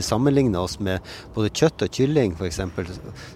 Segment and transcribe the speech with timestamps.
[0.00, 2.60] vi sammenligner oss med både kjøtt og kylling f.eks.,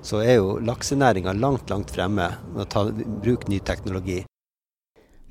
[0.03, 4.23] så er jo laksenæringa langt, langt fremme med å ta bruk ny teknologi.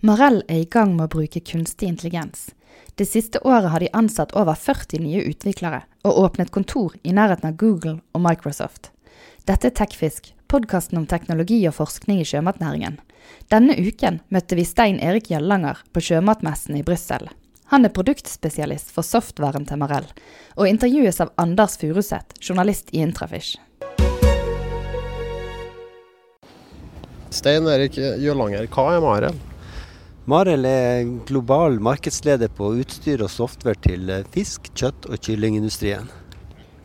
[0.05, 2.51] Marell er i gang med å bruke kunstig intelligens.
[2.99, 7.49] Det siste året har de ansatt over 40 nye utviklere, og åpnet kontor i nærheten
[7.49, 8.91] av Google og Microsoft.
[9.47, 12.99] Dette er Tekfisk, podkasten om teknologi og forskning i sjømatnæringen.
[13.49, 17.31] Denne uken møtte vi Stein Erik Gjellanger på sjømatmessen i Brussel.
[17.73, 20.05] Han er produktspesialist for softvaren til Marell,
[20.53, 23.55] og intervjues av Anders Furuseth, journalist i Intrafish.
[27.33, 29.39] Stein Erik Jølanger, hva er Marell?
[30.29, 36.05] Marel er global markedsleder på utstyr og software til fisk, kjøtt og kyllingindustrien.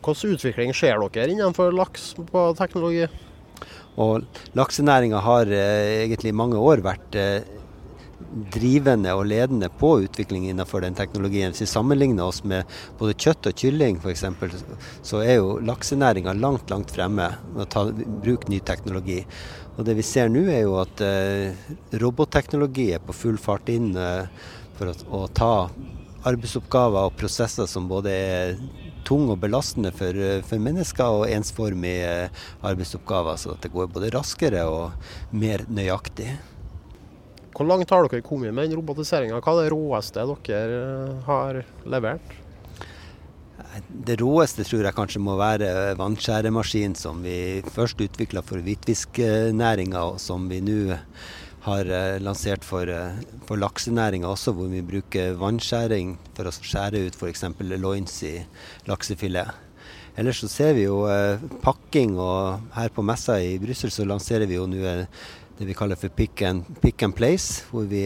[0.01, 3.05] Hvilken utvikling ser dere innenfor laks på teknologi?
[4.01, 4.25] Og
[4.57, 7.58] Laksenæringa har eh, egentlig i mange år vært eh,
[8.53, 11.53] drivende og ledende på utvikling innenfor den teknologien.
[11.53, 14.25] Hvis vi sammenligner oss med både kjøtt og kylling f.eks.,
[15.05, 19.23] så er jo laksenæringa langt, langt fremme med å ta bruk ny teknologi.
[19.77, 21.55] Og Det vi ser nå er jo at eh,
[22.01, 24.27] robotteknologi er på full fart inn eh,
[24.75, 25.53] for å, å, ta
[26.27, 28.57] arbeidsoppgaver og prosesser som både er
[29.07, 33.39] tung og belastende for, eh, for mennesker, og ensformige eh, arbeidsoppgaver.
[33.39, 34.91] Så at det går både raskere og
[35.31, 36.33] mer nøyaktig.
[37.59, 39.41] Hvor langt har dere kommet med den robotiseringa?
[39.43, 41.57] Hva er det råeste dere eh, har
[41.91, 42.29] levert?
[44.07, 50.21] Det råeste tror jeg kanskje må være vannskjæremaskinen som vi først utvikla for hvitfisknæringa, og
[50.23, 50.95] som vi nå
[51.65, 57.09] har eh, lansert for, eh, for laksenæringa også, hvor vi bruker vannskjæring for å skjære
[57.09, 57.43] ut f.eks.
[57.75, 58.37] loins i
[58.87, 59.51] laksefilet.
[60.15, 61.03] Ellers så ser vi jo
[61.63, 64.95] pakking, og her på messa i Brussel så lanserer vi jo nå
[65.59, 68.05] det vi kaller for pick and, pick and place, hvor vi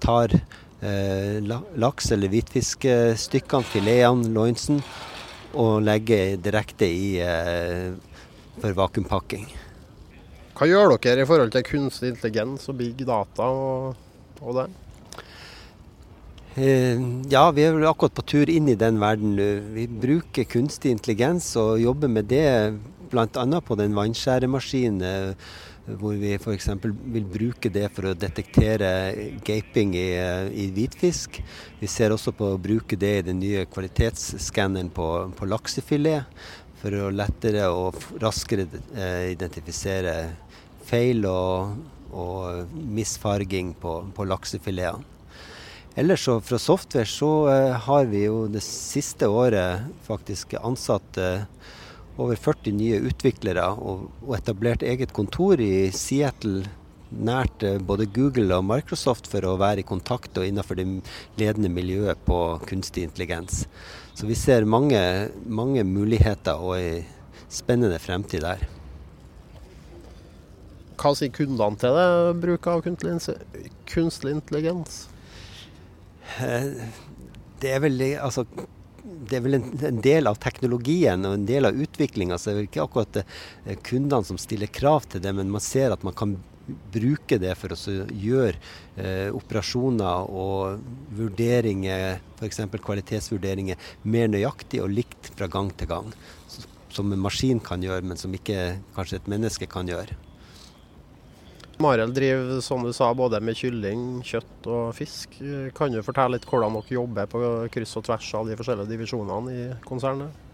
[0.00, 0.32] tar
[0.80, 1.38] eh,
[1.76, 4.80] laks- eller hvitfiskstykkene, filetene, loinsen,
[5.58, 7.92] og legger direkte i eh,
[8.58, 9.46] for vakuumpakking.
[10.58, 13.98] Hva gjør dere i forhold til kunstig intelligens og big data og,
[14.42, 14.66] og det?
[16.58, 16.98] Eh,
[17.30, 19.48] ja, vi er akkurat på tur inn i den verden nå.
[19.76, 22.48] Vi bruker kunstig intelligens og jobber med det
[23.12, 23.60] bl.a.
[23.64, 25.36] på den vannskjæremaskinen
[25.96, 26.68] hvor vi f.eks.
[26.84, 28.90] vil bruke det for å detektere
[29.46, 30.08] gaping i,
[30.52, 31.40] i, hvitfisk.
[31.80, 36.28] Vi ser også på å bruke det i den nye kvalitetsskanneren på, på laksefilet,
[36.78, 40.14] for å lettere og raskere eh, identifisere
[40.86, 41.78] feil og,
[42.14, 45.16] og misfarging på, på laksefiletene.
[45.98, 51.18] Ellers så fra software så eh, har vi jo det siste året faktisk ansatt
[52.18, 56.66] over 40 nye utviklere og, og etablert eget kontor i Seattle
[57.08, 60.86] nært eh, både Google og Microsoft for å være i kontakt og innenfor det
[61.40, 63.64] ledende miljøet på kunstig intelligens.
[64.14, 65.00] Så vi ser mange,
[65.46, 67.06] mange muligheter og en
[67.48, 68.66] spennende fremtid der.
[70.98, 72.08] Hva sier kundene til det,
[72.42, 75.04] bruk av kunstig intelligens?
[76.42, 76.74] Eh,
[77.62, 78.44] det er vel altså
[79.28, 82.38] det er vel en, en, del av teknologien og en del av utviklinga.
[82.38, 85.64] Så det er vel ikke akkurat eh, kundene som stiller krav til det, men man
[85.64, 86.36] ser at man kan
[86.92, 88.56] bruke det for å gjøre
[89.00, 90.84] eh, operasjoner og
[91.16, 92.64] vurderinger, f.eks.
[92.76, 96.12] kvalitetsvurderinger, mer nøyaktig og likt fra gang til gang.
[96.92, 100.27] Som en maskin kan gjøre, men som ikke kanskje et menneske kan gjøre.
[101.78, 105.36] Marel driver som du sa, både med kylling, kjøtt og fisk.
[105.78, 107.42] Kan du fortelle litt hvordan dere jobber på
[107.74, 110.44] kryss og tvers av de forskjellige divisjonene i konsernet?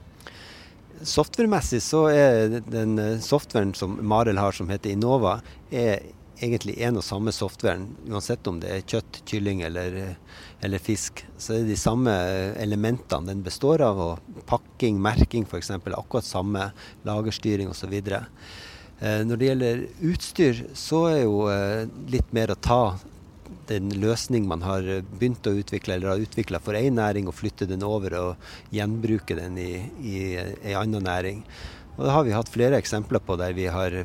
[1.05, 5.39] Softwaremessig så er den softwaren som Marel har som heter Innova,
[5.73, 6.05] er
[6.43, 7.89] egentlig en og samme softwaren.
[8.11, 9.99] Uansett om det er kjøtt, kylling eller,
[10.65, 11.25] eller fisk.
[11.39, 12.13] Så er det de samme
[12.61, 14.01] elementene den består av.
[14.01, 15.73] og Pakking, merking f.eks.
[15.73, 16.71] Akkurat samme.
[17.07, 17.95] Lagerstyring osv.
[19.05, 22.97] Eh, når det gjelder utstyr, så er jo eh, litt mer å ta
[23.69, 27.69] den løsning man har begynt å utvikle, eller har utvikla for én næring, og flytte
[27.69, 31.43] den over og gjenbruke den i, i ei anna næring.
[31.97, 34.05] Og Det har vi hatt flere eksempler på der vi har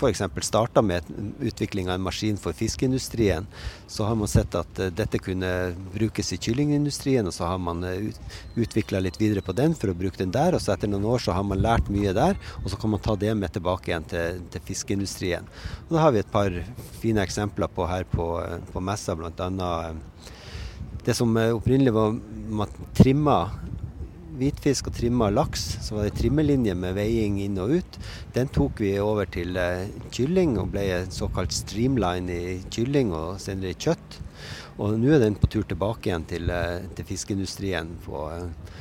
[0.00, 0.22] f.eks.
[0.40, 1.02] starta med
[1.40, 3.46] utvikling av en maskin for fiskeindustrien,
[3.86, 5.50] så har man sett at uh, dette kunne
[5.94, 8.24] brukes i kyllingindustrien, og så har man uh,
[8.56, 10.56] utvikla litt videre på den for å bruke den der.
[10.56, 13.04] Og så etter noen år så har man lært mye der, og så kan man
[13.04, 15.48] ta det med tilbake igjen til, til fiskeindustrien.
[15.88, 16.56] Og da har vi et par
[17.02, 19.72] fine eksempler på her på, uh, på messa, bl.a.
[21.04, 22.16] Det som opprinnelig var
[22.52, 23.38] man trimma
[24.40, 28.00] hvitfisk og trimma laks, så var det trimmelinje med veiing inn og ut.
[28.34, 33.74] Den tok vi over til uh, kylling og ble såkalt streamline i kylling og senere
[33.74, 34.20] i kjøtt.
[34.80, 37.92] Og nå er den på tur tilbake igjen til, uh, til fiskeindustrien.
[38.06, 38.78] På, uh,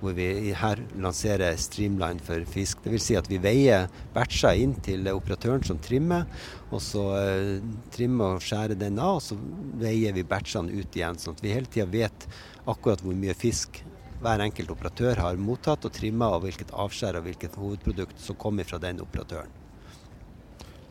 [0.00, 2.80] hvor vi her lanserer Streamline for fisk.
[2.84, 3.04] Dvs.
[3.04, 6.24] Si at vi veier batcher inn til operatøren som trimmer,
[6.70, 7.60] og så eh,
[7.94, 9.36] trimmer og skjærer den av, og så
[9.80, 12.28] veier vi batchene ut igjen, sånn at vi hele tida vet
[12.70, 13.82] akkurat hvor mye fisk
[14.20, 18.68] hver enkelt operatør har mottatt og trimma, og hvilket avskjær og hvilket hovedprodukt som kommer
[18.68, 19.58] fra den operatøren.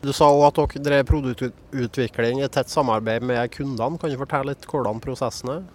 [0.00, 4.00] Du sa òg at dere drev produktutvikling i tett samarbeid med kundene.
[4.00, 5.66] Kan du fortelle litt hvordan prosessen er?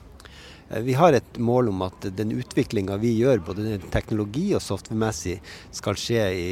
[0.69, 5.38] Eh, vi har et mål om at den utviklinga vi gjør, både teknologi og software-messig,
[5.75, 6.48] skal skje i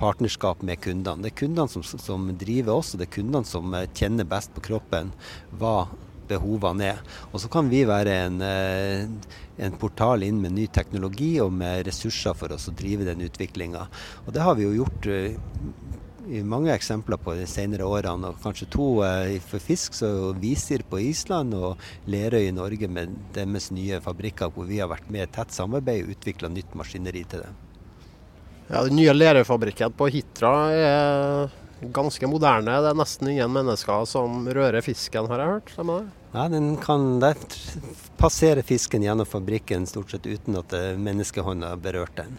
[0.00, 1.24] partnerskap med kundene.
[1.24, 4.52] Det er kundene som, som driver oss, og det er kundene som eh, kjenner best
[4.52, 5.14] på kroppen
[5.56, 5.88] hva
[6.28, 7.04] behovene er.
[7.32, 9.06] Og så kan vi være en, eh,
[9.58, 13.86] en, portal inn med ny teknologi og med ressurser for oss å drive den utviklinga.
[14.26, 15.10] Og det har vi jo gjort
[16.28, 18.32] i mange eksempler på de senere årene.
[18.32, 21.78] og Kanskje to eh, for fisk, så Visir på Island og
[22.10, 26.04] Lerøy i Norge med deres nye fabrikker, hvor vi har vært med i tett samarbeid
[26.04, 27.54] og utvikla nytt maskineri til det.
[28.68, 32.78] Ja, Den nye Lerøy-fabrikken på Hitra er ganske moderne.
[32.82, 35.74] Det er nesten ingen mennesker som rører fisken, har jeg hørt?
[35.74, 36.14] Stemmer det?
[36.34, 37.38] Ja, den kan der
[38.20, 42.36] passere fisken gjennom fabrikken stort sett uten at menneskehånda har berørt den.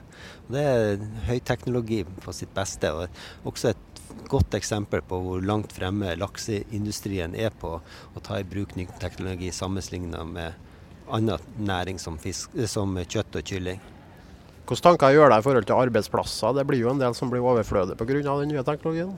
[0.52, 6.14] Det er høyteknologi på sitt beste, og også et godt eksempel på hvor langt fremme
[6.20, 10.68] lakseindustrien er på å ta i bruk ny teknologi sammenlignet med
[11.10, 13.82] annen næring som, fisk, som kjøtt og kylling.
[14.70, 16.54] Hvilke tanker gjør deg i forhold til arbeidsplasser?
[16.54, 18.22] Det blir jo en del som blir overflødige pga.
[18.22, 19.18] den nye teknologien?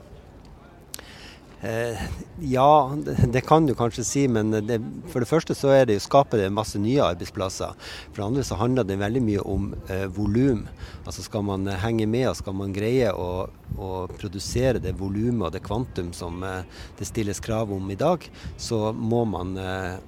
[1.62, 1.98] Eh,
[2.40, 2.96] ja,
[3.32, 4.80] det, kan du kanskje si, men det,
[5.12, 7.76] for det første så er det skaper det masse nye arbeidsplasser.
[8.08, 10.64] For det andre så handler det veldig mye om eh, volum.
[11.04, 13.46] Altså skal man henge med og skal man greie å,
[13.78, 16.64] å produsere det volumet og det kvantum som eh,
[16.98, 18.26] det stilles krav om i dag,
[18.58, 20.02] så må man eh,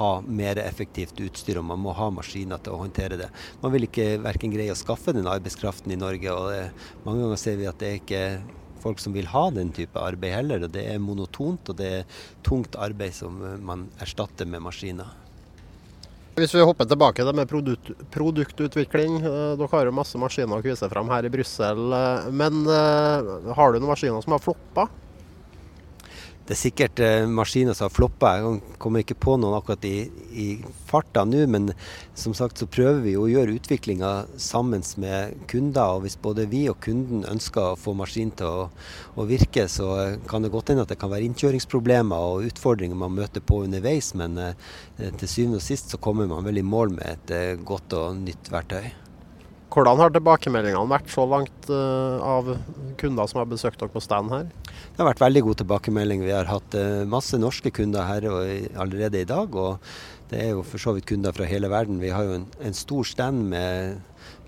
[0.00, 3.28] ha mer effektivt utstyr og man må ha maskiner til å håndtere det.
[3.60, 6.70] Man vil ikke verken greie å skaffe den arbeidskraften i Norge, og det,
[7.04, 8.24] mange ganger ser vi at det er ikke
[8.86, 10.66] folk som vil ha den type arbeid heller.
[10.66, 15.14] og Det er monotont og det er tungt arbeid som man erstatter med maskiner.
[16.36, 19.14] Hvis vi hopper tilbake til med produkt, produktutvikling.
[19.22, 21.80] Eh, dere har jo masse maskiner å vise fram her i Brussel.
[21.96, 24.84] Eh, men eh, har du noen maskiner som har floppa?
[26.46, 28.36] Det er sikkert eh, maskiner som har floppa.
[28.38, 30.44] Jeg kommer ikke på noen akkurat i, i
[30.86, 31.72] farta nå, men
[32.14, 35.96] som sagt så prøver vi å gjøre utviklinga sammen med kunder.
[35.96, 38.68] og Hvis både vi og kunden ønsker å få maskinen til å,
[39.18, 39.88] å, virke, så
[40.30, 44.12] kan det godt hende at det kan være innkjøringsproblemer og utfordringer man møter på underveis.
[44.14, 44.54] Men eh,
[45.18, 48.22] til syvende og sist så kommer man vel i mål med et eh, godt og
[48.22, 49.05] nytt verktøy.
[49.76, 52.46] Hvordan har tilbakemeldingene vært så langt uh, av
[52.96, 54.46] kunder som har besøkt dere på stand her?
[54.72, 56.22] Det har vært veldig god tilbakemelding.
[56.24, 59.52] Vi har hatt uh, masse norske kunder her allerede i dag.
[59.52, 59.76] Og
[60.30, 62.00] det er jo for så vidt kunder fra hele verden.
[62.00, 64.00] Vi har jo en, en stor stand med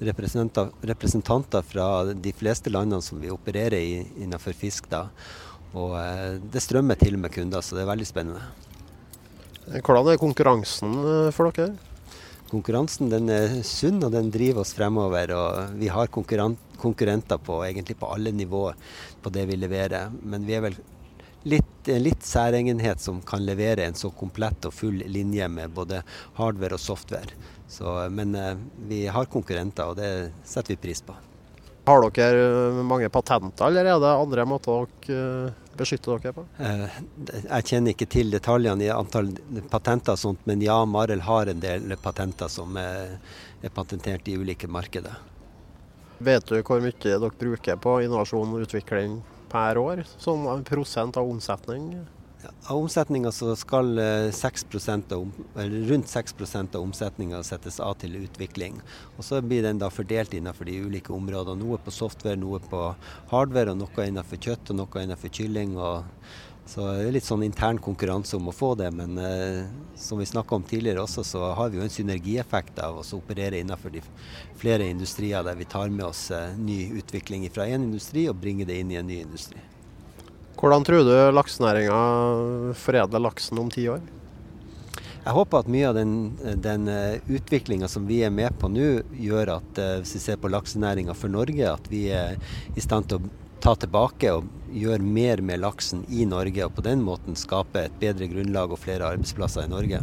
[0.08, 4.88] representanter, representanter, fra de fleste landene som vi opererer i innenfor fisk.
[4.88, 5.10] da.
[5.74, 8.48] Og uh, det strømmer til med kunder, så det er veldig spennende.
[9.76, 10.96] Hvordan er konkurransen
[11.36, 11.76] for dere?
[12.50, 15.32] Konkurransen den er sunn og den driver oss fremover.
[15.36, 18.78] og Vi har konkurrenter på egentlig på alle nivåer
[19.22, 20.12] på det vi leverer.
[20.22, 20.78] Men vi er vel
[21.48, 26.02] litt, litt særegenhet som kan levere en så komplett og full linje med både
[26.40, 27.38] hardware og software.
[27.68, 28.54] Så, men eh,
[28.88, 31.16] vi har konkurrenter, og det setter vi pris på.
[31.88, 36.44] Har dere eh, mange patenter, eller er det andre måter dere eh, beskytter dere på?
[36.60, 36.98] Eh,
[37.38, 39.30] jeg kjenner ikke til detaljene i antall
[39.72, 43.16] patenter og sånt, men ja, Marel har en del patenter som er,
[43.64, 45.16] er patentert i ulike markeder.
[46.18, 51.30] Vet du hvor mye dere bruker på innovasjon og utvikling per år, som prosent av
[51.30, 51.92] omsetning?
[52.46, 53.98] Av omsetninga så skal
[54.32, 58.76] 6 eh, av, rundt 6% av omsetninga settes av til utvikling.
[59.16, 61.58] Og Så blir den da fordelt innenfor de ulike områdene.
[61.64, 62.82] Noe på software, noe på
[63.32, 65.74] hardware, og noe innenfor kjøtt og noe innenfor kylling.
[66.68, 69.64] så det er litt sånn intern konkurranse om å få det, men eh,
[69.96, 73.58] som vi snakka om tidligere også, så har vi jo en synergieffekt av å operere
[73.58, 74.04] innenfor de
[74.60, 78.68] flere industrier der vi tar med oss eh, ny utvikling fra én industri og bringer
[78.68, 79.64] det inn i en ny industri.
[80.58, 81.98] Hvordan tror du laksenæringa
[82.74, 84.00] foredler laksen om ti år?
[85.22, 86.14] Jeg håper at mye av den,
[86.64, 88.88] den eh, utviklinga som vi er med på nå,
[89.22, 92.34] gjør at eh, hvis vi ser på laksenæringa for Norge, at vi er
[92.74, 93.30] i stand til å
[93.62, 97.98] ta tilbake og gjøre mer med laksen i Norge, og på den måten skape et
[98.02, 100.02] bedre grunnlag og flere arbeidsplasser i Norge.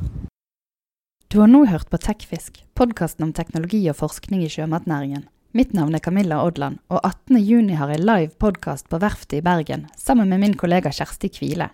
[1.27, 5.27] Du har nå hørt på Tekfisk, podkasten om teknologi og forskning i sjømatnæringen.
[5.55, 9.85] Mitt navn er Camilla Odland, og 18.6 har jeg live podkast på Verftet i Bergen
[9.95, 11.69] sammen med min kollega Kjersti Kvile.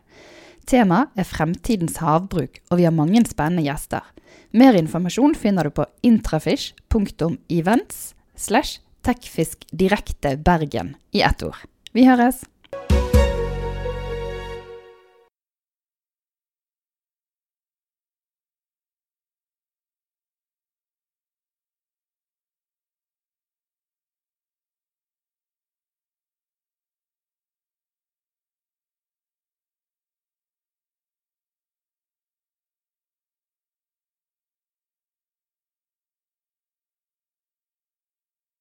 [0.70, 4.06] Temaet er fremtidens havbruk, og vi har mange spennende gjester.
[4.54, 7.98] Mer informasjon finner du på intrafish.events
[8.38, 11.58] slash techfiskdirekte Bergen i ett ord.
[11.98, 12.46] Vi høres!